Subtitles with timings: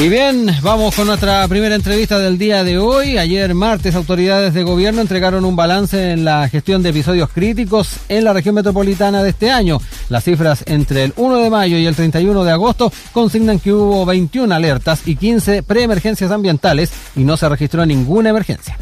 [0.00, 3.18] Y bien, vamos con nuestra primera entrevista del día de hoy.
[3.18, 8.24] Ayer martes, autoridades de gobierno entregaron un balance en la gestión de episodios críticos en
[8.24, 9.78] la región metropolitana de este año.
[10.08, 14.06] Las cifras entre el 1 de mayo y el 31 de agosto consignan que hubo
[14.06, 18.78] 21 alertas y 15 preemergencias ambientales y no se registró ninguna emergencia.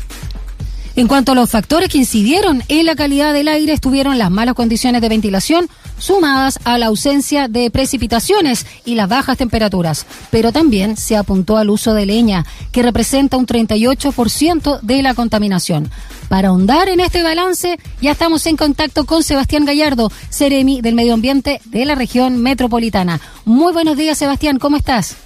[0.98, 4.56] En cuanto a los factores que incidieron en la calidad del aire, estuvieron las malas
[4.56, 10.06] condiciones de ventilación, sumadas a la ausencia de precipitaciones y las bajas temperaturas.
[10.32, 15.88] Pero también se apuntó al uso de leña, que representa un 38% de la contaminación.
[16.28, 21.14] Para ahondar en este balance, ya estamos en contacto con Sebastián Gallardo, Ceremi del Medio
[21.14, 23.20] Ambiente de la región metropolitana.
[23.44, 25.16] Muy buenos días, Sebastián, ¿cómo estás?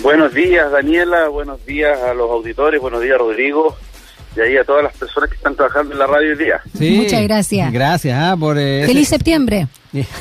[0.00, 3.76] Buenos días, Daniela, buenos días a los auditores, buenos días, Rodrigo
[4.36, 6.60] y ahí a todas las personas que están trabajando en la radio hoy día.
[6.74, 7.72] Muchas gracias.
[7.72, 8.58] Gracias ah, por...
[8.58, 9.66] Eh, Feliz septiembre.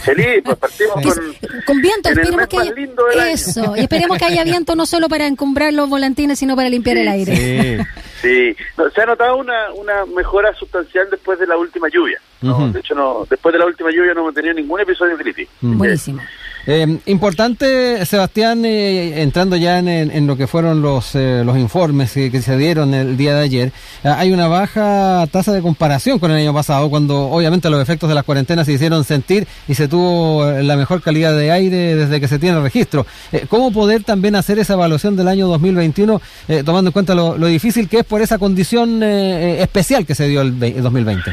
[0.03, 2.09] Feliz, pues partimos con, con viento.
[2.09, 6.37] esperemos que haya, eso, y esperemos que haya viento no solo para encumbrar los volantines,
[6.37, 7.85] sino para limpiar el aire.
[8.21, 8.55] Sí,
[8.93, 12.19] se ha notado una, una mejora sustancial después de la última lluvia.
[12.41, 15.51] De hecho, no, después de la última lluvia no hemos tenido ningún episodio crítico.
[15.61, 16.21] Buenísimo.
[16.67, 22.41] Eh, importante, Sebastián, eh, entrando ya en, lo que fueron los, eh, los informes que,
[22.41, 23.71] se dieron el día de ayer,
[24.03, 28.15] hay una baja tasa de comparación con el año pasado, cuando obviamente los efectos de
[28.15, 32.27] las cuarentenas se hicieron sentir y se tuvo la mejor calidad de aire desde que
[32.27, 33.05] se tiene registro.
[33.49, 36.21] ¿Cómo poder también hacer esa evaluación del año 2021,
[36.65, 40.59] tomando en cuenta lo, difícil que es por esa condición especial que se dio el,
[40.59, 41.31] 2020?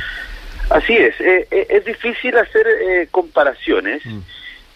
[0.71, 1.15] Así es,
[1.51, 4.05] es difícil hacer comparaciones.
[4.05, 4.21] Mm.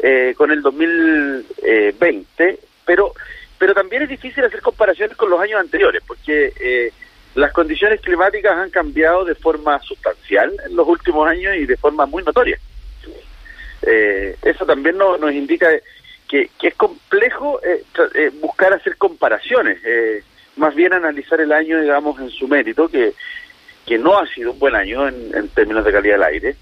[0.05, 3.13] Eh, con el 2020, pero
[3.57, 6.93] pero también es difícil hacer comparaciones con los años anteriores, porque eh,
[7.37, 12.07] las condiciones climáticas han cambiado de forma sustancial en los últimos años y de forma
[12.07, 12.59] muy notoria.
[13.83, 15.69] Eh, eso también nos indica
[16.29, 17.61] que, es complejo
[18.41, 19.79] buscar hacer comparaciones,
[20.57, 23.13] más bien analizar el año, digamos, en su mérito, que,
[23.87, 26.57] que no ha sido un buen año en términos de calidad del aire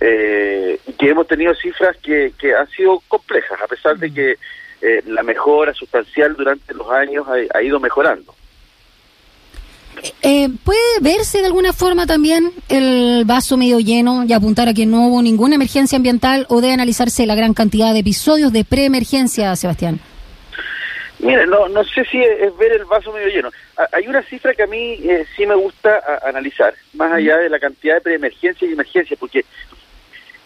[0.00, 4.36] eh, que hemos tenido cifras que, que han sido complejas, a pesar de que
[4.82, 8.34] eh, la mejora sustancial durante los años ha, ido mejorando.
[10.20, 14.84] Eh, ¿Puede verse de alguna forma también el vaso medio lleno y apuntar a que
[14.84, 19.56] no hubo ninguna emergencia ambiental o debe analizarse la gran cantidad de episodios de preemergencia,
[19.56, 19.98] Sebastián?
[21.20, 23.50] Mire, no, no sé si es, ver el vaso medio lleno.
[23.92, 27.58] hay una cifra que a mí eh, sí me gusta analizar, más allá de la
[27.58, 29.46] cantidad de preemergencia y emergencia, porque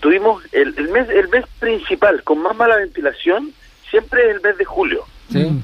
[0.00, 3.52] tuvimos el, el, mes el mes principal con más mala ventilación
[3.92, 5.04] siempre es el mes de julio.
[5.30, 5.62] Sí.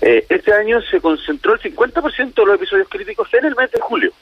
[0.00, 3.80] Eh, este año se concentró el 50% de los episodios críticos en el mes de
[3.80, 4.12] julio.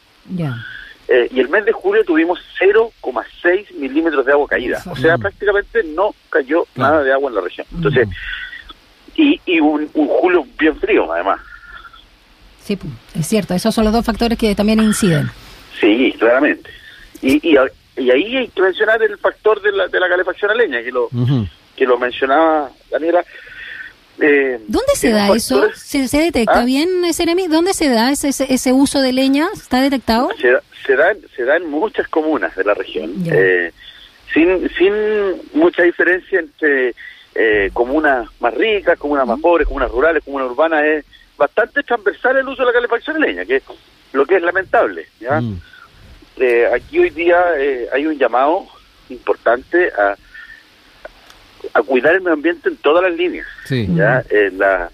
[1.09, 4.83] Eh, y el mes de julio tuvimos 0,6 milímetros de agua caída.
[4.89, 7.67] O sea, prácticamente no cayó nada de agua en la región.
[7.75, 8.09] Entonces,
[9.17, 11.41] y, y un, julio bien frío, además.
[12.63, 12.79] Sí,
[13.19, 13.55] es cierto.
[13.55, 15.31] Esos son los dos factores que también inciden.
[15.81, 16.71] Sí, claramente.
[17.21, 20.83] Y, y, ahí hay que mencionar el factor de la, de la calefacción a leña,
[20.83, 21.09] que lo,
[21.77, 23.25] que lo mencionaba Daniela.
[24.21, 25.69] Eh, ¿Dónde se da eso?
[25.75, 26.65] ¿Se, detecta ¿Ah?
[26.65, 27.49] bien, Seremi?
[27.49, 29.49] ¿Dónde se da ese, ese, uso de leña?
[29.55, 30.31] ¿Está detectado?
[30.41, 30.53] Se,
[30.87, 33.73] se, da, se da en muchas comunas de la región, eh,
[34.33, 34.93] sin, sin
[35.55, 36.95] mucha diferencia entre
[37.35, 40.85] eh, comunas más ricas, comunas más pobres, comunas rurales, comunas urbanas.
[40.85, 41.05] Es
[41.37, 43.63] bastante transversal el uso de la calefacción de leña, que es
[44.13, 45.07] lo que es lamentable.
[45.21, 45.41] ¿ya?
[45.41, 45.61] Mm.
[46.37, 47.43] Eh, aquí hoy día
[47.93, 48.67] hay un llamado
[49.09, 50.17] importante a
[51.75, 53.47] a cuidar el medio ambiente en todas las líneas.
[53.69, 54.25] ¿Ya?
[54.31, 54.91] Eh, la,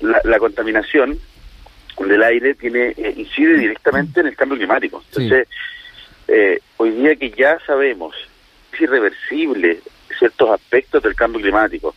[0.00, 1.18] la, contaminación
[1.98, 5.02] del aire tiene eh, incide directamente en el cambio climático.
[5.08, 5.48] Entonces,
[6.28, 8.14] eh, hoy día que ya sabemos
[8.72, 9.80] es irreversible
[10.18, 11.94] ciertos aspectos del cambio climático,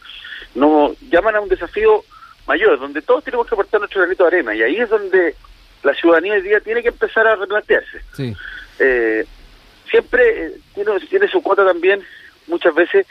[0.55, 2.03] nos llaman a un desafío
[2.47, 5.35] mayor, donde todos tenemos que aportar nuestro granito de arena, y ahí es donde
[5.83, 8.01] la ciudadanía hoy día tiene que empezar a replantearse.
[9.89, 12.01] siempre tiene, tiene su cuota también,
[12.47, 13.05] muchas veces,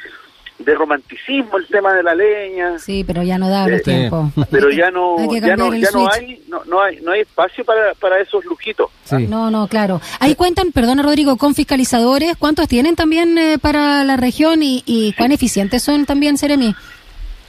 [0.59, 2.79] de romanticismo el tema de la leña.
[2.79, 4.31] Sí, pero ya no da los tiempos.
[4.51, 7.95] Pero ya no, ya no, ya no hay, no, no, hay, no hay espacio para,
[7.95, 8.91] para esos lujitos.
[9.11, 10.01] No, no, claro.
[10.21, 15.33] Ahí cuentan, perdona Rodrigo, con fiscalizadores, ¿cuántos tienen también para la región y, y cuán
[15.33, 16.75] eficientes son también, Seremi?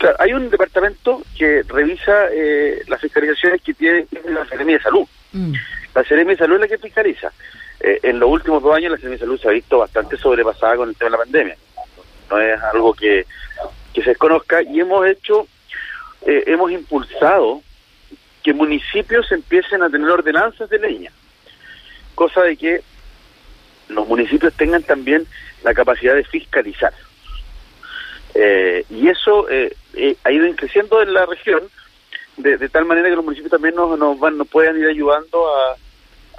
[0.03, 5.07] Claro, hay un departamento que revisa eh, las fiscalizaciones que tiene la Seremi de Salud.
[5.31, 5.53] Mm.
[5.95, 7.31] La Seremi de Salud es la que fiscaliza.
[7.79, 10.75] Eh, en los últimos dos años la Seremi de Salud se ha visto bastante sobrepasada
[10.75, 11.57] con el tema de la pandemia.
[12.33, 13.25] No es algo que,
[13.93, 15.47] se desconozca y hemos hecho,
[16.25, 17.61] eh, hemos impulsado
[18.41, 21.11] que municipios empiecen a tener ordenanzas de leña,
[22.15, 22.81] cosa de que
[23.89, 25.27] los municipios tengan también
[25.63, 26.93] la capacidad de fiscalizar.
[28.33, 31.61] Eh, y eso eh, eh, ha ido creciendo en la región
[32.37, 35.75] de, tal manera que los municipios también nos, nos, van, nos puedan ir ayudando a,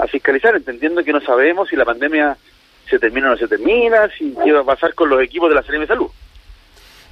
[0.03, 2.37] a, fiscalizar, entendiendo que no sabemos si la pandemia
[2.89, 5.55] se termina o no se termina, si qué va a pasar con los equipos de
[5.55, 6.09] la Serie de Salud.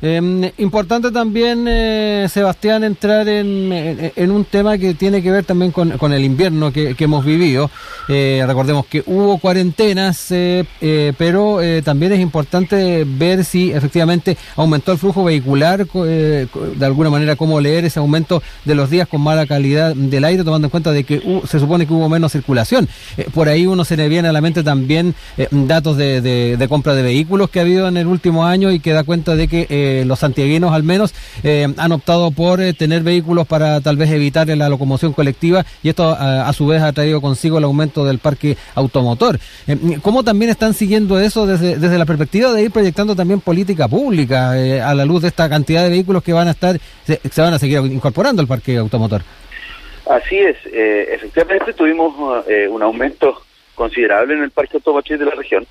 [0.04, 6.12] Eh, importante también, eh, Sebastián, entrar en, un tema que tiene que ver también con,
[6.12, 7.70] el invierno que, hemos vivido.
[8.08, 14.90] Eh, recordemos que hubo cuarentenas, eh, eh, pero también es importante ver si efectivamente aumentó
[14.90, 16.48] el flujo vehicular, de
[16.80, 20.66] alguna manera cómo leer ese aumento de los días con mala calidad del aire, tomando
[20.66, 22.88] en cuenta de que se supone que hubo menos circulación.
[23.34, 25.14] por ahí uno se le viene a la mente también
[25.50, 28.80] datos de, de, de, compra de vehículos que ha habido en el último año y
[28.80, 29.66] que da cuenta de que
[30.04, 34.48] los santiaguinos al menos eh, han optado por eh, tener vehículos para tal vez evitar
[34.48, 38.56] la locomoción colectiva y esto a, su vez ha traído consigo el aumento del parque
[38.74, 39.38] automotor.
[39.66, 43.88] Eh, ¿Cómo también están siguiendo eso desde, desde la perspectiva de ir proyectando también política
[43.88, 47.54] pública a la luz de esta cantidad de vehículos que van a estar, se, van
[47.54, 49.22] a seguir incorporando al parque automotor?
[50.06, 52.14] Así es, efectivamente tuvimos
[52.70, 53.42] un aumento
[53.74, 55.66] considerable en el parque automotriz de la región.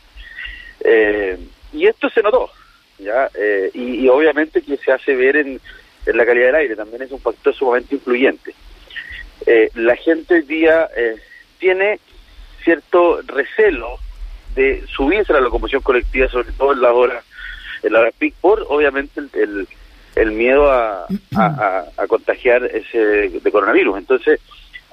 [1.73, 2.49] y esto se notó,
[3.01, 3.29] ¿ya?
[3.33, 5.59] Eh, y, obviamente que se hace ver en,
[6.05, 8.53] la calidad del aire, también es un factor sumamente influyente.
[9.45, 11.15] Eh, la gente hoy día eh,
[11.59, 11.99] tiene
[12.63, 13.97] cierto recelo
[14.55, 17.23] de subirse a la locomoción colectiva, sobre todo en las horas,
[17.83, 19.67] en la hora peak, por obviamente el,
[20.15, 21.05] el, miedo a,
[21.35, 23.99] a, contagiar ese de coronavirus.
[23.99, 24.39] Entonces,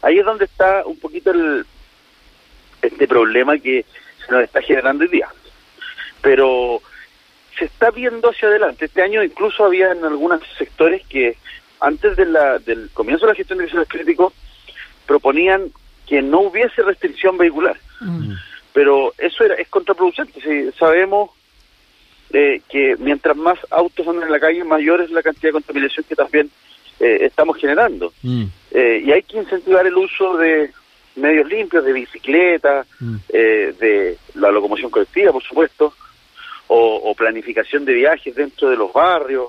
[0.02, 1.64] ahí es donde está un poquito el
[2.82, 3.84] este problema que
[4.24, 5.28] se nos está generando hoy día.
[6.22, 6.80] Pero
[7.58, 8.84] se está viendo hacia adelante.
[8.84, 11.36] Este año incluso había en algunos sectores que
[11.80, 14.32] antes de la, del comienzo de la gestión de crisis críticos
[15.06, 15.70] proponían
[16.06, 17.78] que no hubiese restricción vehicular.
[18.00, 18.32] Mm.
[18.72, 20.40] Pero eso era, es contraproducente.
[20.40, 21.30] Si sabemos
[22.30, 26.04] eh, que mientras más autos andan en la calle, mayor es la cantidad de contaminación
[26.08, 26.50] que también
[27.00, 28.12] eh, estamos generando.
[28.22, 28.44] Mm.
[28.70, 30.70] Eh, y hay que incentivar el uso de
[31.16, 33.16] medios limpios, de bicicleta, mm.
[33.28, 35.92] de la locomoción colectiva, por supuesto,
[36.68, 39.48] o, planificación de viajes dentro de los barrios,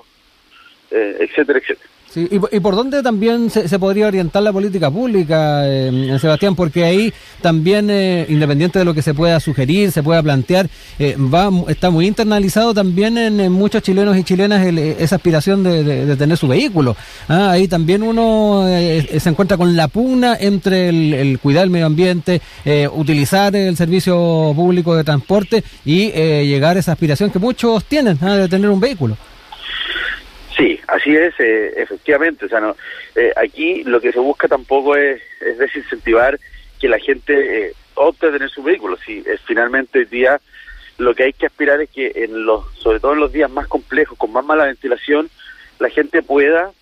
[0.90, 1.88] eh, etcétera, etcétera.
[2.12, 6.56] Sí, y, por dónde también se, podría orientar la política pública, eh, Sebastián?
[6.56, 10.68] Porque ahí también, eh, independiente de lo que se pueda sugerir, se pueda plantear,
[10.98, 16.36] eh, va está muy internalizado también en, muchos chilenos y chilenas esa aspiración de, tener
[16.36, 16.96] su vehículo.
[17.28, 22.42] Ah, ahí también uno se encuentra con la pugna entre el, cuidar el medio ambiente,
[22.92, 28.34] utilizar el servicio público de transporte y llegar a esa aspiración que muchos tienen ah,
[28.34, 29.16] de tener un vehículo.
[30.60, 32.44] Sí, así es, eh, efectivamente.
[32.44, 32.76] O sea, no,
[33.14, 36.38] eh, aquí lo que se busca tampoco es, es desincentivar
[36.78, 38.98] que la gente eh, opte a tener su vehículo.
[38.98, 40.38] Si es finalmente hoy día
[40.98, 43.68] lo que hay que aspirar es que en los, sobre todo en los días más
[43.68, 45.30] complejos, con más mala ventilación,
[45.78, 46.72] la gente pueda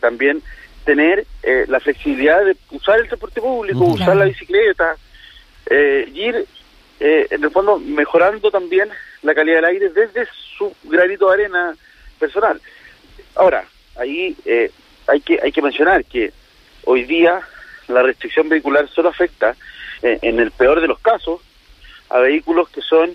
[0.00, 0.42] también
[0.84, 1.26] tener
[1.66, 4.94] la flexibilidad de usar el transporte público, usar la bicicleta,
[5.68, 6.46] y ir
[7.00, 8.88] en el fondo mejorando también
[9.22, 11.74] la calidad del aire desde su granito de arena
[12.20, 12.60] personal.
[13.40, 13.64] Ahora,
[13.96, 14.70] ahí eh,
[15.06, 16.30] hay que hay que mencionar que
[16.84, 17.40] hoy día
[17.88, 19.56] la restricción vehicular solo afecta,
[20.02, 21.40] eh, en el peor de los casos,
[22.10, 23.10] a vehículos que son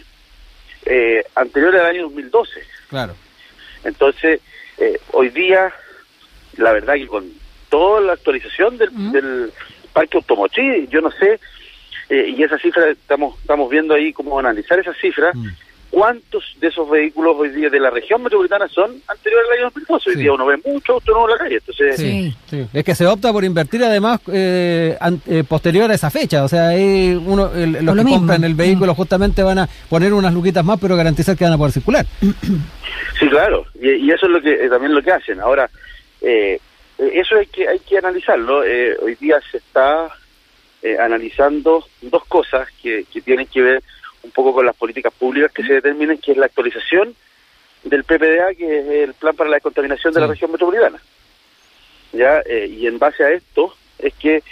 [0.88, 2.52] eh, anteriores al año 2012.
[2.90, 3.16] Claro.
[3.84, 4.42] Entonces,
[5.12, 5.72] hoy día,
[6.58, 7.32] la verdad que con
[7.70, 9.54] toda la actualización del,
[9.94, 11.40] parque automotriz, yo no sé,
[12.10, 15.32] y esa cifra estamos estamos viendo ahí cómo analizar esa cifra,
[15.96, 20.10] ¿Cuántos de esos vehículos hoy día de la región metropolitana son anteriores al año 2012?
[20.10, 21.56] Hoy día uno ve mucho auto nuevo en la calle.
[21.56, 21.96] Entonces...
[21.96, 26.44] Sí, Es que se opta por invertir además eh, eh, posterior a esa fecha.
[26.44, 28.96] O sea, uno, los que compran el vehículo mm.
[28.98, 32.06] justamente van a poner unas luquitas más, pero garantizar que van a poder circular.
[33.18, 33.66] Sí, claro.
[33.82, 35.40] Y, eso es lo que eh, también lo que hacen.
[35.40, 35.70] Ahora,
[36.22, 38.58] eso hay que, hay que analizarlo.
[39.02, 40.10] hoy día se está
[41.00, 43.84] analizando dos cosas que, que tienen que ver
[44.26, 47.16] un poco con las políticas públicas que se determinen, que es la actualización
[47.84, 51.00] del PPDA, que es el Plan para la Descontaminación de la Región Metropolitana.
[52.12, 52.42] ¿Ya?
[52.46, 54.44] Eh, y en base a esto es que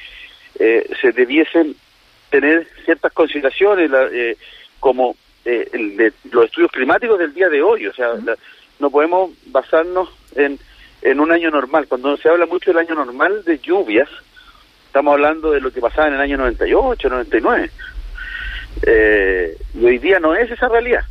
[0.60, 1.76] eh, se debiesen
[2.30, 4.38] tener ciertas consideraciones, eh,
[4.80, 5.16] como
[5.46, 7.88] el de los estudios climáticos del día de hoy.
[7.88, 8.12] O sea,
[8.80, 10.60] no podemos basarnos en,
[11.02, 11.88] en un año normal.
[11.88, 14.10] Cuando se habla mucho del año normal de lluvias,
[14.88, 17.72] estamos hablando de lo que pasaba en el año 98, 99.
[18.82, 21.04] Eh, y hoy día no es esa realidad.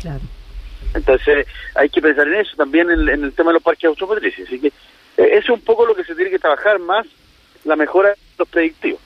[0.00, 0.20] Claro.
[0.94, 4.46] Entonces hay que pensar en eso, también en, el tema de los parques automotrices.
[4.46, 4.72] Así que eh,
[5.16, 7.06] eso es un poco lo que se tiene que trabajar más,
[7.64, 9.00] la mejora de los predictivos.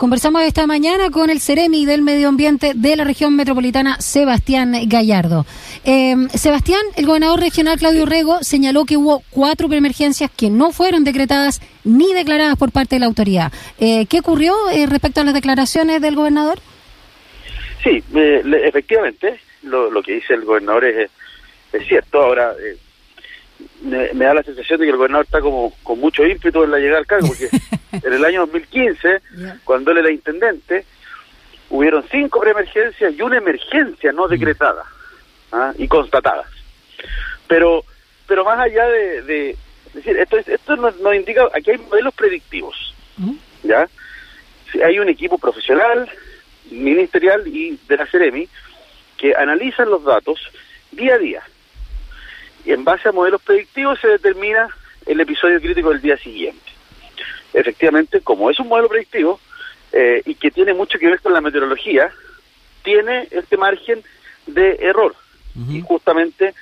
[0.00, 5.44] Conversamos esta mañana con el Ceremi del Medio Ambiente de la región metropolitana, Sebastián Gallardo.
[5.84, 11.04] Eh, Sebastián, el gobernador regional Claudio Rego señaló que hubo cuatro preemergencias que no fueron
[11.04, 13.52] decretadas ni declaradas por parte de la autoridad.
[13.78, 16.60] Eh, ¿Qué ocurrió eh, respecto a las declaraciones del gobernador?
[17.82, 21.10] Sí, efectivamente, lo, lo, que dice el gobernador es,
[21.72, 22.20] es cierto.
[22.20, 22.54] Ahora,
[23.82, 26.78] me, da la sensación de que el gobernador está como con mucho ímpetu en la
[26.78, 27.48] llegada al cargo, porque
[28.06, 29.20] en el año 2015,
[29.64, 30.84] cuando él era intendente,
[31.70, 34.30] hubieron cinco preemergencias y una emergencia no mm.
[34.30, 34.84] decretada
[35.52, 35.72] ¿ah?
[35.78, 36.48] y constatadas.
[37.46, 37.84] Pero
[38.30, 39.56] pero más allá de,
[39.92, 43.34] decir, esto, esto nos, indica, aquí hay modelos predictivos, mm.
[43.64, 43.88] ¿ya?
[44.84, 46.08] Hay un equipo profesional,
[46.70, 48.48] ministerial y de la Ceremi
[49.16, 50.40] que analizan los datos
[50.92, 51.42] día a día
[52.64, 54.68] y en base a modelos predictivos se determina
[55.06, 56.70] el episodio crítico del día siguiente.
[57.52, 59.40] Efectivamente, como es un modelo predictivo
[59.92, 62.10] eh, y que tiene mucho que ver con la meteorología,
[62.82, 64.02] tiene este margen
[64.46, 65.14] de error.
[65.68, 66.54] Y justamente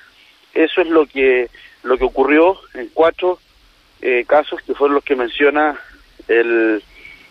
[0.53, 1.49] eso es lo que
[1.83, 3.39] lo que ocurrió en cuatro
[4.01, 5.79] eh, casos que fueron los que menciona
[6.27, 6.83] el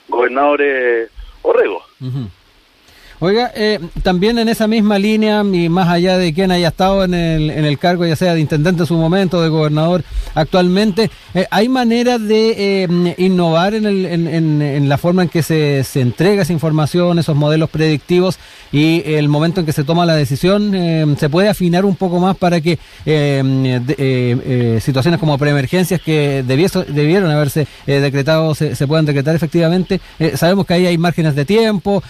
[0.08, 1.08] gobernador eh,
[1.42, 1.85] Orrego.
[3.20, 7.14] Oiga, eh, también en esa misma línea, y más allá de quien haya estado en
[7.14, 10.04] el, en el cargo, ya sea de intendente en su momento, de gobernador
[10.37, 15.42] actualmente, eh, ¿hay manera de eh, innovar en, el, en, en, la forma en que
[15.42, 18.38] se, se entrega esa información, esos modelos predictivos
[18.70, 21.16] y el momento en que se toma la decisión?
[21.18, 22.78] ¿Se puede afinar un poco más para que
[24.80, 30.00] situaciones como preemergencias que debieron haberse decretado se, se, puedan decretar efectivamente?
[30.37, 32.02] sabemos que ahí hay márgenes de tiempo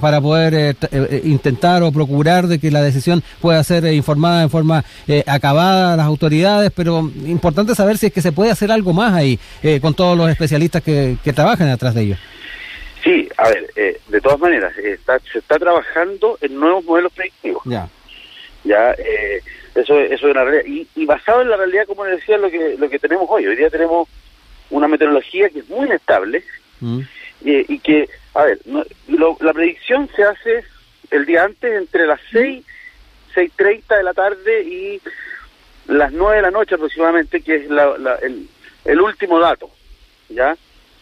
[0.00, 4.42] para poder eh, eh, intentar o procurar de que la decisión pueda ser eh, informada
[4.42, 4.84] en forma
[5.26, 9.12] acabada a las autoridades, pero importante saber si es que se puede hacer algo más
[9.12, 9.38] ahí
[9.80, 12.18] con todos los especialistas que, trabajan detrás de ellos.
[13.04, 17.62] Sí, a ver, de todas maneras, está, se está trabajando en nuevos modelos predictivos.
[17.64, 17.88] Ya.
[18.64, 18.92] Ya,
[19.74, 20.86] eso, eso es una realidad.
[20.94, 23.46] Y, basado en la realidad, como les decía, lo que, lo que tenemos hoy.
[23.46, 24.08] Hoy día tenemos
[24.70, 26.42] una meteorología que es muy inestable.
[26.80, 27.00] Mm.
[27.42, 28.60] y que a ver,
[29.40, 30.64] la predicción se hace
[31.10, 32.64] el día antes entre las 6,
[33.34, 35.00] 6.30 de la tarde y
[35.86, 38.48] las 9 de la noche aproximadamente, que es el,
[38.84, 39.70] el último dato,
[40.28, 40.56] ¿ya?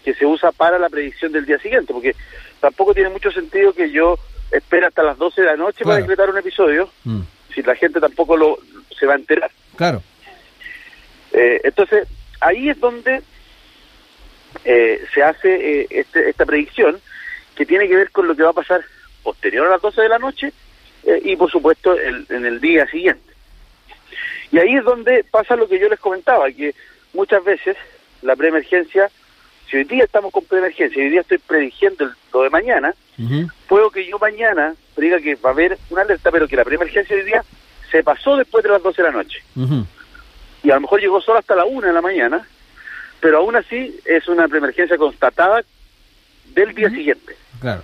[0.05, 2.15] Que se usa para la predicción del día siguiente, porque
[2.61, 4.19] tampoco tiene mucho sentido que yo
[4.51, 7.21] espere hasta las 12 de la noche para decretar un episodio, mm.
[7.55, 8.59] si la gente tampoco lo
[8.99, 9.51] se va a enterar.
[9.77, 10.03] Claro.
[11.33, 12.09] Eh, entonces,
[12.41, 13.23] ahí es donde
[14.65, 17.01] eh, se hace eh, este, esta predicción
[17.59, 18.85] que tiene que ver con lo que va a pasar
[19.25, 20.53] posterior a las 12 de la noche
[21.03, 23.35] eh, y por supuesto en el día siguiente.
[24.53, 26.73] Y ahí es donde pasa lo que yo les comentaba, que
[27.13, 27.77] muchas veces
[28.23, 29.11] la preemergencia,
[29.69, 32.95] si hoy día estamos con preemergencia y hoy día estoy prediciendo lo de mañana,
[33.67, 37.17] puedo que yo mañana diga que va a haber una alerta, pero que la preemergencia
[37.17, 37.45] hoy día
[37.91, 39.43] se pasó después de las 12 de la noche.
[40.63, 42.47] Y a lo mejor llegó solo hasta la 1 de la mañana,
[43.21, 45.65] pero aún así es una preemergencia constatada
[46.55, 47.37] del día siguiente.
[47.61, 47.83] Claro.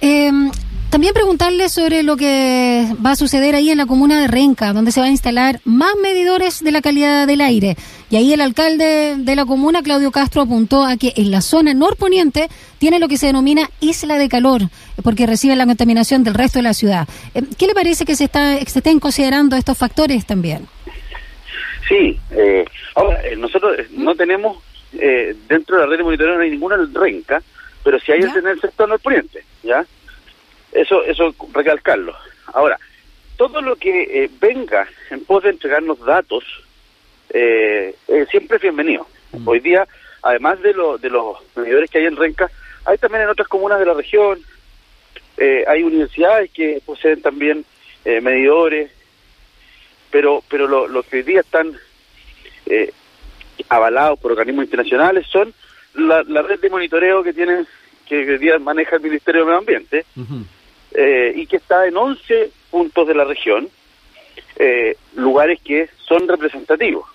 [0.00, 0.50] Em,
[0.90, 4.90] también preguntarle sobre lo que va a suceder ahí en la comuna de Renca, donde
[4.90, 7.76] se van a instalar más medidores de la calidad del aire.
[8.10, 11.72] Y ahí el alcalde de la comuna, Claudio Castro, apuntó a que en la zona
[11.72, 12.48] norponiente
[12.78, 14.62] tiene lo que se denomina isla de calor,
[15.02, 17.08] porque recibe la contaminación del resto de la ciudad.
[17.32, 20.66] Em, ¿Qué le parece que se, está, se estén considerando estos factores también?
[21.88, 22.64] Sí, eh,
[22.96, 24.58] ahora, eh, nosotros no tenemos,
[24.92, 27.40] eh, dentro de la red de monitoreo no hay ninguna renca,
[27.84, 29.84] pero si hay en el sector norponiente, ¿ya?
[30.72, 32.14] Eso, eso recalcarlo.
[32.46, 32.78] Ahora,
[33.36, 36.44] todo lo que eh, venga en pos de entregarnos datos,
[37.30, 39.06] eh, eh, siempre es bienvenido.
[39.32, 39.48] Mm.
[39.48, 39.86] Hoy día,
[40.22, 42.50] además de, lo, de los medidores que hay en Renca,
[42.84, 44.40] hay también en otras comunas de la región,
[45.66, 47.64] hay universidades que poseen también
[48.04, 48.92] medidores,
[50.08, 51.76] pero pero lo, que hoy día están
[53.68, 55.52] avalados por organismos internacionales son
[55.94, 57.66] la, red de monitoreo que tienen
[58.06, 60.04] que día maneja el Ministerio de Medio Ambiente
[60.92, 63.68] eh, y que está en 11 puntos de la región,
[64.56, 67.06] eh, lugares que son representativos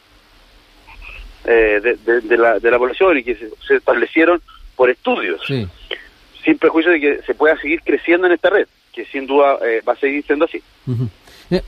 [1.44, 4.42] de, de, la, de la población y que se, establecieron
[4.76, 9.28] por estudios, sin prejuicio de que se pueda seguir creciendo en esta red, que sin
[9.28, 9.58] duda
[9.88, 10.62] va a seguir siendo así.
[10.88, 11.10] Eh,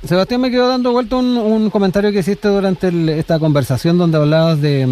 [0.04, 4.86] Sebastián, me quedó dando vuelta un, comentario que hiciste durante esta conversación donde hablabas de,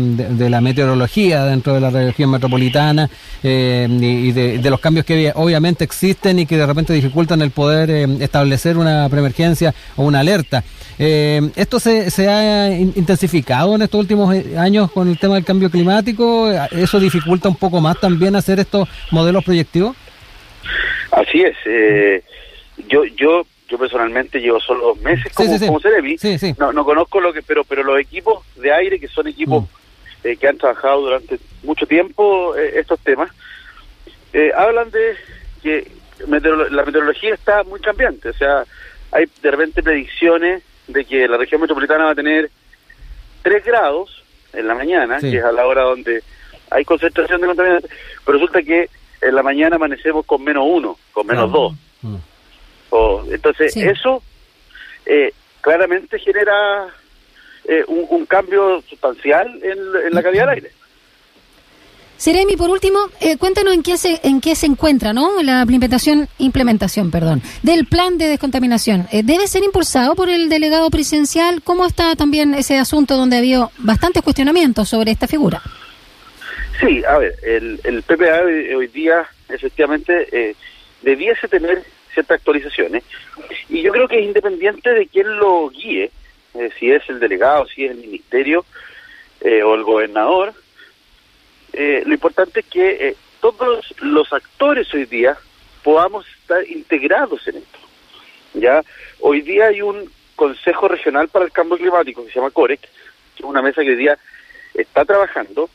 [0.49, 3.09] la meteorología dentro de la región metropolitana
[3.43, 7.89] eh, y, de, los cambios que obviamente existen y que de repente dificultan el poder
[7.89, 10.63] eh, establecer una preemergencia o una alerta.
[10.97, 16.49] ¿Esto se, se, ha intensificado en estos últimos años con el tema del cambio climático?
[16.71, 19.97] ¿Eso dificulta un poco más también hacer estos modelos proyectivos?
[21.11, 22.23] Así es.
[22.87, 25.57] yo, yo yo personalmente llevo solo dos meses como,
[26.17, 29.63] sí, No, no conozco lo que, pero, pero los equipos de aire, que son equipos
[29.63, 30.27] mm.
[30.27, 33.29] eh, que han trabajado durante mucho tiempo eh, estos temas,
[34.33, 35.15] eh, hablan de
[35.61, 35.91] que
[36.27, 38.29] la meteorología está muy cambiante.
[38.29, 38.63] O sea,
[39.11, 42.49] hay de repente predicciones de que la región metropolitana va a tener
[43.43, 46.23] 3 grados en la mañana, que es a la hora donde
[46.69, 47.91] hay concentración de contaminantes,
[48.25, 48.89] pero resulta que
[49.21, 51.73] en la mañana amanecemos con menos uno, con menos dos.
[52.01, 52.15] Mm.
[52.89, 54.23] O, entonces, eso
[55.05, 56.87] eh, claramente genera
[57.65, 60.71] eh, un, cambio sustancial en, la calidad del aire.
[62.17, 65.41] Seremi, por último, eh, cuéntanos en qué se en qué se encuentra, ¿no?
[65.43, 69.07] La implementación implementación, perdón, del plan de descontaminación.
[69.11, 71.61] ¿Debe ser impulsado por el delegado presidencial?
[71.61, 75.61] ¿Cómo está también ese asunto donde ha habido bastantes cuestionamientos sobre esta figura?
[76.79, 78.41] Sí, a ver, el, el PPA
[78.75, 80.55] hoy día efectivamente
[81.03, 81.83] debiese tener
[82.17, 83.03] ciertas actualizaciones.
[83.69, 86.09] Y yo creo que independiente de quién lo guíe,
[86.55, 88.65] eh, si es el delegado, si es el ministerio
[89.41, 90.53] eh, o el gobernador,
[91.73, 95.37] eh, lo importante es que todos los actores hoy día
[95.83, 97.79] podamos estar integrados en esto.
[98.55, 98.81] Ya
[99.19, 102.87] hoy día hay un Consejo Regional para el Cambio Climático que se llama COREC, que
[103.37, 104.17] es una mesa que hoy día
[104.73, 105.69] está trabajando,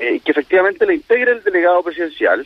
[0.00, 2.44] y que efectivamente le integra el delegado presidencial,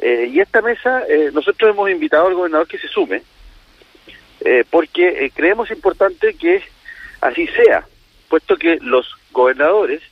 [0.00, 3.22] eh, y esta mesa, eh, nosotros hemos invitado al gobernador que se sume,
[4.40, 6.62] eh, porque creemos importante que
[7.20, 7.84] así sea,
[8.28, 10.02] puesto que los gobernadores,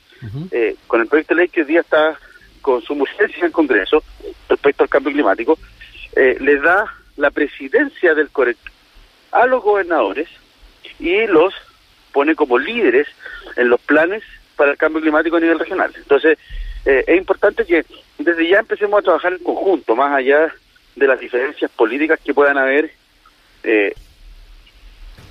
[0.87, 2.17] con el proyecto de ley que hoy día está
[2.61, 4.03] con su urgencia en el Congreso
[4.49, 5.57] respecto al cambio climático,
[6.15, 8.57] les da la presidencia del COREC
[9.31, 10.27] a los gobernadores
[10.99, 11.53] y los
[12.11, 13.07] pone como líderes
[13.55, 14.23] en los planes
[14.55, 15.93] para el cambio climático a nivel regional.
[15.95, 16.39] Entonces,
[16.87, 17.85] eh, es importante que
[18.17, 20.53] desde ya empecemos a trabajar en conjunto, más allá
[20.95, 22.91] de las diferencias políticas que puedan haber
[23.63, 23.93] eh,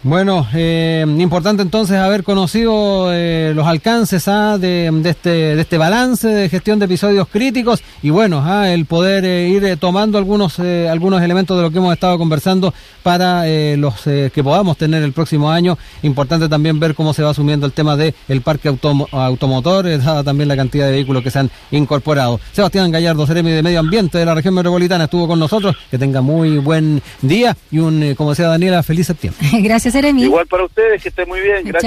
[0.07, 4.57] bueno, eh, importante entonces haber conocido eh, los alcances ¿ah?
[4.57, 8.71] de, este, de este balance de gestión de episodios críticos y bueno, ¿ah?
[8.71, 13.45] el poder eh, ir tomando algunos, algunos elementos de lo que hemos estado conversando para
[13.77, 15.77] los que podamos tener el próximo año.
[16.03, 20.49] Importante también ver cómo se va asumiendo el tema del el parque automotor, dada también
[20.49, 22.38] la cantidad de vehículos que se han incorporado.
[22.53, 25.77] Sebastián Gallardo, Ceremi de Medio Ambiente de la región metropolitana, estuvo con nosotros.
[25.90, 29.49] Que tenga muy buen día y un, como decía Daniela, feliz septiembre.
[29.62, 29.96] Gracias.
[30.27, 31.65] Igual para ustedes, que estén muy bien.
[31.65, 31.83] Gracias.